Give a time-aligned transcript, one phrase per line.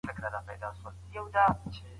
[0.07, 1.83] لمرلېمه